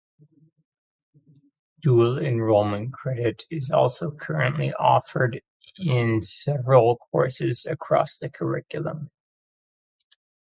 Dual-enrollment 1.79 2.91
credit 2.91 3.43
is 3.51 3.69
also 3.69 4.09
currently 4.09 4.73
offered 4.73 5.43
in 5.77 6.23
several 6.23 6.97
courses 7.11 7.67
across 7.67 8.17
the 8.17 8.27
curriculum. 8.31 9.11